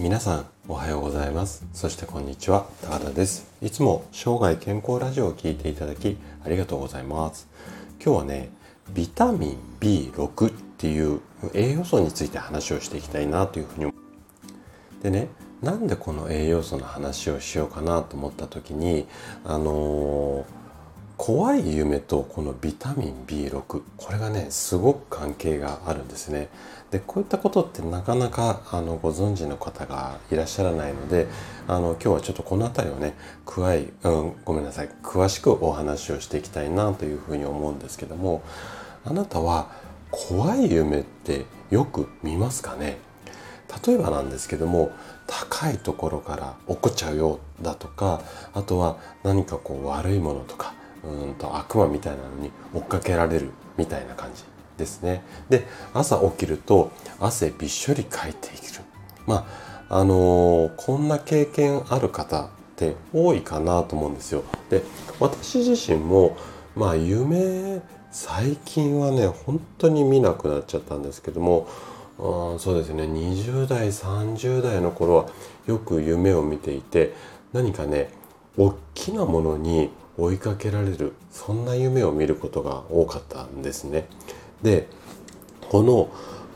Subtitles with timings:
[0.00, 1.66] 皆さんおはようございます。
[1.74, 2.64] そしてこんにちは。
[2.80, 3.46] 高田です。
[3.60, 7.46] いつも生涯健康ラジオを聞いていただきありがとうございます。
[8.02, 8.48] 今日はね
[8.94, 11.20] ビタミン B6 っていう
[11.52, 13.92] 栄養素について話をしていきたいなというふうに
[15.02, 15.28] でね
[15.60, 19.06] なんでこの栄養素の話をしようかなと思った時に
[19.44, 20.59] あのー
[21.22, 26.48] 怖い夢とこのビタミン B6 これがねすごく関係があるんですね。
[26.90, 31.26] でこういったことってなかなかあのご存知の方がいらっしゃらないので
[31.68, 34.88] あの今日はちょっとこの辺りをね詳い、うん、ごめんなさい。
[35.02, 38.42] 詳しくお話をしていきたいなというふうに思うんですけども
[39.04, 39.70] あなたは
[40.10, 42.96] 怖い夢ってよく見ますかね？
[43.86, 44.90] 例えばなんですけども
[45.26, 48.22] 高いところから落っこっちゃうよだとか
[48.54, 54.44] あとは何かこう悪いものとかうんと悪魔みたいなのに追っかけられるみたいな感じ
[54.76, 55.22] ですね。
[55.48, 58.56] で朝起きると汗びっしょりかいている。
[59.26, 59.46] ま
[59.88, 64.44] ああのー、こんな経験ある方って多いかなと思うんですよ。
[64.68, 64.82] で
[65.18, 66.36] 私自身も
[66.76, 71.68] まあ夢最近はね本当に見なくなっちゃったんですけども
[72.18, 75.28] あそうですね20代30代の頃は
[75.66, 77.14] よく夢を見ていて
[77.52, 78.10] 何かね
[78.56, 84.06] 大きなものに追いかけられるそんな夢を見ることが多かったんですね。
[84.62, 84.88] で
[85.70, 86.10] この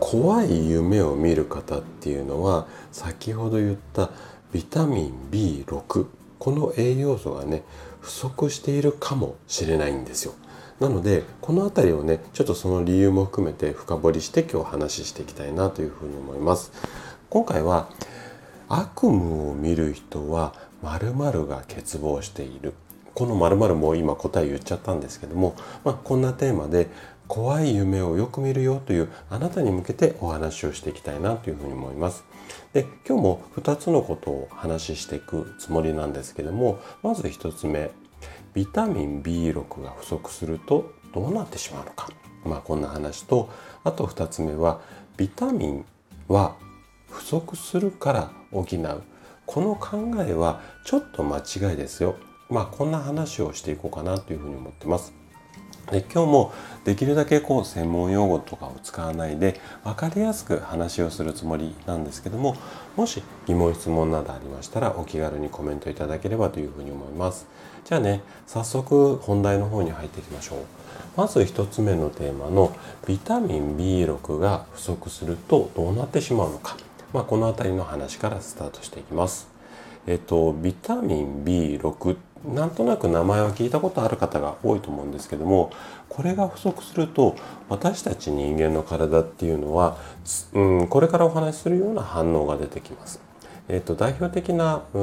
[0.00, 4.10] 怖い夢を見る方っていうのは先ほど言った
[4.52, 6.06] ビタミン B6
[6.38, 7.64] この栄養素がね
[8.00, 10.34] 不足しているかもしれないんですよ。
[10.78, 16.70] なのでこの辺りをねちょっとその理由も含めて深掘りして今日話していきたいなというふうに思います。
[17.28, 17.88] 今回は
[18.68, 19.16] 悪夢
[19.50, 22.74] を見る人は〇〇が欠乏している
[23.18, 26.88] この〇〇も今答え言っちゃったんですけども、まあ、こんなテーマで
[27.26, 32.22] 怖い夢をよく見るよというあなたに向けてお話をしていきたいなというふうに思います。
[32.72, 37.90] で今日も2つのことを話していくつもりなんですけどもまず1つ目
[38.54, 42.10] ビタミン B6 が不足するとどうなってしまうのか、
[42.44, 43.50] まあ、こんな話と
[43.82, 44.80] あと2つ目は
[45.16, 45.84] ビタミン
[46.28, 46.54] は
[47.10, 49.02] 不足するから補う。
[49.44, 52.14] この考えはちょっと間違いですよ。
[52.50, 55.12] まあこんな話をしていこうかなというふうに思ってます。
[55.90, 56.52] で今日も
[56.84, 62.56] できるだけこう専門用語とかを使わないで分かりやすく話をするつもりなんですけども
[62.96, 67.46] もし疑問質問などありましたらお気軽にコメントいただければというふうに思います。
[67.84, 70.58] じゃあね早速本題の方に入っていきましょう。
[71.16, 72.76] まず1つ目のテーマの
[73.06, 76.76] ビタミン B6 が不足するとどうなってしまうのか、
[77.12, 79.48] まあ、この辺りの話からスタートしていきます。
[80.06, 85.72] えっとビタミン B6 なんとなく名前は聞いたことある方が多いと思うんですけども
[86.08, 87.36] これが不足すると
[87.68, 89.96] 私たち人間の体っていうのは、
[90.52, 93.20] うん、これからお話しするような反応が出てきます。
[93.70, 94.98] えーと、代表的なう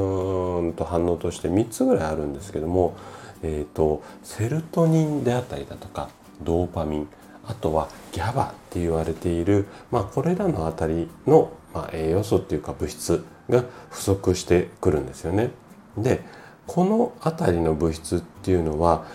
[0.70, 2.96] んと反応として3つぐらいあるんですけども、
[3.44, 6.10] えーと、セルトニンであったりだとか
[6.42, 7.08] ドーパミン
[7.48, 15.52] あとは GABA って言われている、まあ、これらのあたりの、まあ、栄養素っていうか物質が不足してくるんですよね。
[15.96, 16.24] で
[16.68, 19.06] この辺りの物質っていうのは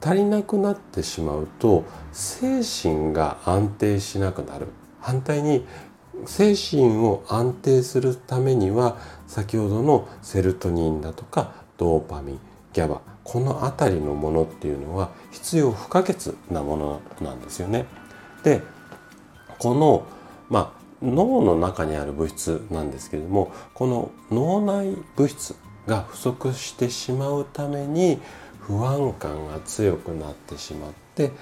[0.00, 4.68] 足りなくなってしまうと精神が安定しなくなる
[5.00, 5.66] 反対に
[6.26, 12.40] 精神を安定するためには先ほどのセルトニンだとかドーパミン
[12.72, 17.86] ギャバこの辺りのものっていうのは必要不可欠なものなんですよね。
[18.42, 18.60] で
[19.58, 20.06] この、
[20.50, 25.56] まあ、脳の中にある物質なんですけれどもこの脳内物質
[25.86, 28.18] が不足してしまうために
[28.60, 31.32] 不安感が強くなってしまって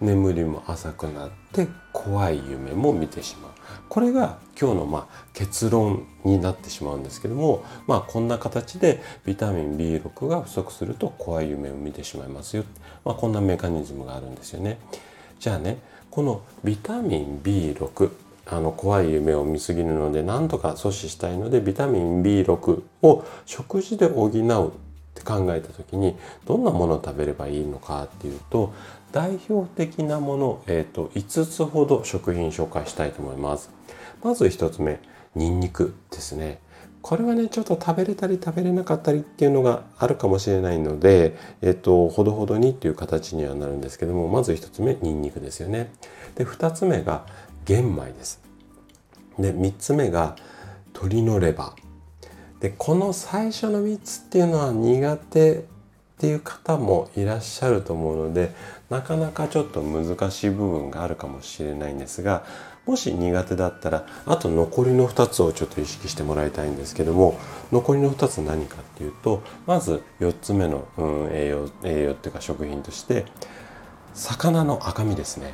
[0.00, 3.52] 眠りも浅くなって怖い夢も見てしまう
[3.88, 12.64] これが今日のまあ結論になってしまうんですけどもまあこんな形でビタミン B6 が不足すると怖い夢を見てしまいますよ、
[13.04, 14.78] まあ、こんなメカニズムがあるんですよね。
[15.38, 15.78] じゃあね
[16.10, 18.10] このビタミン B6
[18.46, 24.70] あの怖い夢を見すぎるので何とか阻止したいのでビタミン B6 を食事で補うっ
[25.14, 26.16] て考えた時に
[26.46, 28.72] どんなものを食べればいいのかっていうと
[29.12, 33.70] 代表的なもの、えーと、5つほど食品紹介したいと思います。
[34.22, 35.00] まず1つ目
[35.34, 36.58] ニンニクですね。
[37.02, 45.92] これはねちょっと食べれたり食べれなかったりっていうのがあるかもしれないので、えっと、ほどほどにっていう形にはなるんですけどもまず1つ目ニンニクですよね。
[46.34, 47.24] で2つ目が
[47.66, 48.40] 玄米です。
[49.38, 50.36] で3つ目が
[50.94, 52.60] 鶏のレバー。
[52.60, 55.58] でこの最初の3つっていうのは苦手
[56.16, 58.54] っていう方もいらっしゃると思うので
[58.88, 62.46] なかなかちょっと難しい部分があるかもしれないんですが
[62.86, 67.38] もし苦手だったらあと残りの2つをちょっと意識してもらいたいんですけども
[67.70, 73.26] 残りの2つ何かっていうとまず4つ目の、うん、栄養栄養っていうか食品として
[74.14, 75.52] 魚の赤身ですね。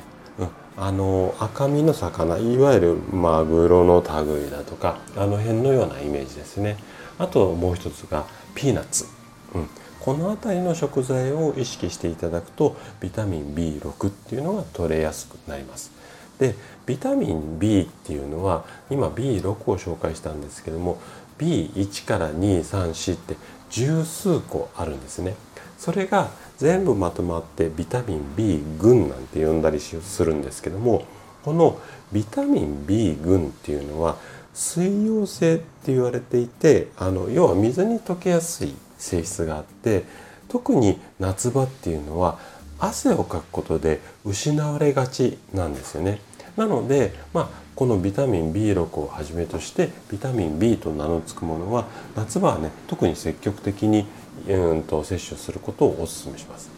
[0.75, 6.77] あの赤身の魚いわゆるマグロの類だとかあの辺のようなイメージですね。
[7.19, 8.25] あともう一つが
[8.55, 9.05] ピーナッツ、
[9.53, 9.69] うん、
[9.99, 15.91] この辺りの食材を意識していただくとビタミン B6 っていうのが取れやすくなります。
[16.39, 16.55] で
[16.87, 20.97] ビタミン B っていうのは今 B6 を紹介したんですけども
[21.37, 23.35] B1 から234って
[23.69, 25.35] 十数個あるんですね。
[25.77, 26.29] それが
[26.63, 31.05] 全部まとまってビタミン B 群なんて呼んだりするんですけども
[31.43, 31.77] この
[32.13, 34.15] ビタミン B 群っていうのは
[34.53, 40.05] 水溶性って言われていてあの要は水に溶けやすい性質があって
[40.47, 42.39] 特に夏場っていうのは
[42.79, 46.21] 汗をかくことで失われがちなんですよね。
[46.57, 51.85] なので、まあ、このビタミン B6 をはじめとしてビタミン B と名の付くものは
[52.15, 54.05] 夏場はね特に積極的に
[54.47, 56.69] うんと摂取することをお勧めします。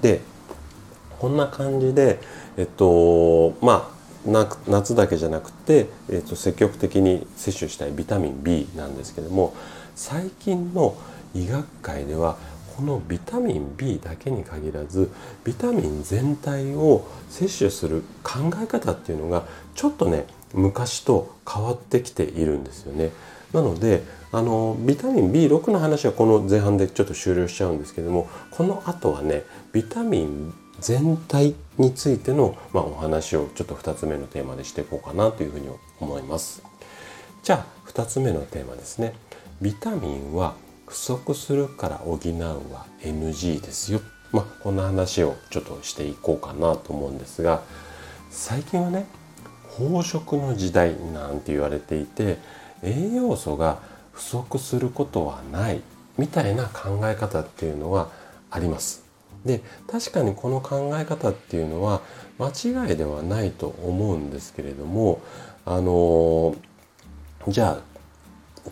[0.00, 0.20] で
[1.18, 2.20] こんな感じで
[2.56, 4.00] えっとまあ
[4.66, 9.54] 夏だけじゃなくて、えっと、積極的に摂取したいビタミン B なんですけども
[9.94, 10.94] 最近の
[11.34, 12.36] 医学界では
[12.80, 15.10] このビタミン B だけに限らず
[15.44, 19.44] ビタミン全体を摂取する考え方っていうのが
[19.74, 20.24] ちょっとね
[20.54, 23.10] 昔と変わってきているんですよね。
[23.52, 29.42] なのであのビタミン B6 の話はこの前半でちょっと終了しちゃうんですけどもこの後はね
[29.74, 35.68] ビタミン全体についての、まあ、お話をちょっと2つ目のテーマでしていこうかなというふうに
[35.98, 36.62] 思います。
[37.42, 39.12] じゃあ2つ目のテーマですね。
[39.60, 40.54] ビタミンは
[40.90, 44.00] 不足するから補うは NG ですよ。
[44.32, 47.62] まあ、こんな話をちょっとしていこうかなと思うんですが
[48.30, 49.06] 最近はね
[49.76, 52.38] 飽食の時代なんて言われていて
[52.82, 53.78] 栄養素が
[54.12, 55.80] 不足することはない
[56.18, 58.10] みたいな考え方っていうのは
[58.50, 59.04] あります。
[59.44, 62.02] で確かにこの考え方っていうのは
[62.38, 65.20] 間違いではないと思うんですけれども
[65.64, 66.54] あの
[67.48, 67.89] じゃあ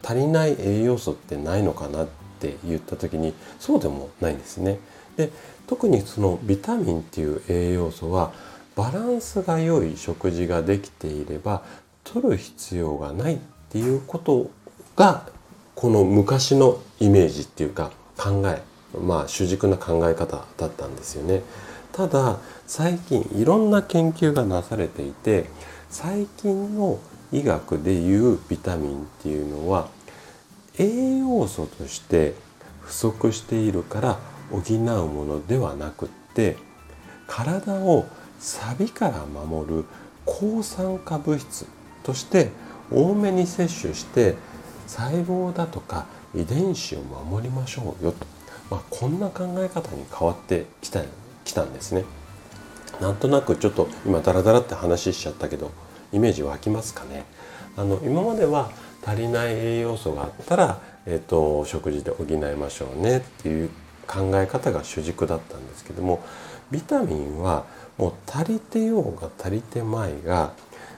[0.03, 2.09] 足りない栄養素ってないのかなっ
[2.41, 4.79] て言った時にそうでもないんですね。
[5.17, 5.31] で
[5.67, 8.33] 特にそのビタミンっていう栄養素は
[8.77, 11.63] バランスが良い食事ができていれば
[12.05, 13.39] 取る必要がないっ
[13.71, 14.51] ていうこと
[14.97, 15.29] が
[15.75, 18.63] この昔のイメージっていうか考え
[18.99, 21.43] まあ主軸な考え方だったんですよね。
[21.93, 25.47] ただ最近いろんな研究がなされていて
[25.91, 26.99] 最近の
[27.33, 29.89] 医学でいうビタミンっていうのは
[30.79, 32.35] 栄養素として
[32.81, 34.19] 不足しているから
[34.51, 34.79] 補う
[35.09, 36.57] ものではなくって
[37.27, 38.07] 体を
[38.41, 39.85] 錆から守る
[40.25, 41.67] 抗酸化物質
[42.03, 42.51] として
[42.91, 44.37] 多めに摂取して
[44.87, 48.27] 細胞だとか遺伝子を守りましょうよと、
[48.71, 51.03] まあ、こんな考え方に変わってきた
[51.45, 52.05] きたんですね。
[53.01, 55.71] なんとなくちょっと今ダラダラって話しちゃったけど
[56.13, 57.25] イメージ湧きますかね
[57.77, 58.71] あの今までは
[59.07, 63.71] 足りない栄養素があったら、えーと、食事で補いましょうねっていう
[64.07, 66.23] 考え方が主軸だったんですけども
[66.71, 67.67] ビタミンは
[67.97, 70.53] もう足りてようが足りてまいが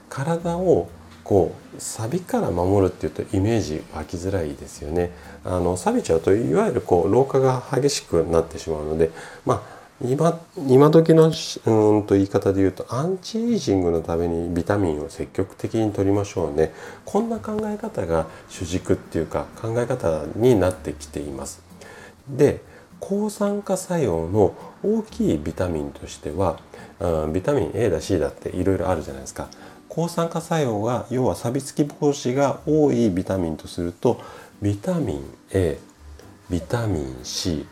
[0.08, 0.88] 体を
[1.22, 5.12] こうサビから守るっていうとイメージ湧きづらいですよね。
[5.44, 9.10] あの錆びちゃうといわゆるこう老化が激しくなってしまうので
[9.46, 11.32] まあ今今時のうん
[12.04, 16.72] と言い方で言うとアンチエイジングのためにビタミンを積極的に取りましょうね
[17.04, 21.62] こんな考え方が主軸っていうか考え方になってきています。
[22.28, 22.62] で
[22.98, 26.60] 抗酸化作用の大きいビタミンとしては、
[27.00, 29.48] うん、ビタミン A だ C だっていろいろあるじゃないですか。
[29.88, 34.20] 抗酸化作用が要は錆びつき防止が多いビタミンとすると
[34.62, 35.78] ビタミン A
[36.48, 37.66] ビタミン C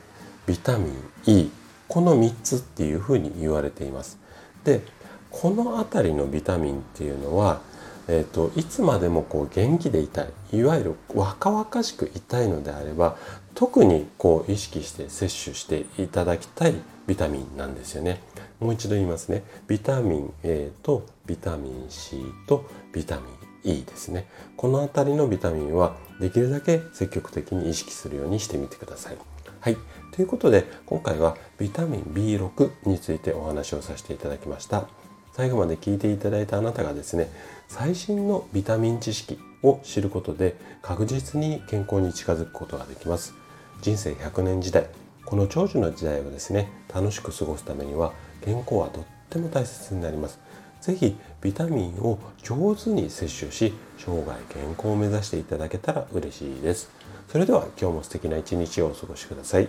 [0.46, 0.94] ビタミン
[1.26, 1.50] E
[1.88, 4.18] この3つっていうふうに言われています。
[4.64, 4.82] で
[5.30, 7.60] この辺りのビタミンっていうのは、
[8.08, 13.16] えーと、いつまでもこう元気でいたいいわゆる若々しくいたいのであれば
[13.54, 16.74] 特にこう意識して摂取していただきたい
[17.06, 18.20] ビタミンなんですよね。
[18.60, 19.42] もう一度言いますね。
[19.66, 24.26] ビタミン A とビタミン C とビタミン E ですね。
[24.56, 29.16] この辺りのビタミンはできるだけ積極的に意識するようにしてみてください。
[29.60, 29.76] はい。
[30.18, 34.88] ということで今回はビタミン B6 についてお話をさせていただきました。
[35.32, 37.30] 最後まで聞いていただいたあなたがですね
[37.68, 43.32] 最新のビタミン知識を知ることで確実に健康に近づくことができます。
[43.80, 44.88] 人生100年時代
[45.24, 48.12] この長寿の時代をですね楽しく過ごすためには
[48.44, 50.40] 健康はとっても大切になります。
[50.80, 56.90] 是非ビタミンを上手に摂取し生涯健康を目指していただけたら嬉しいです。
[57.28, 59.68] それでは今日も素敵な一日をお過ごしください。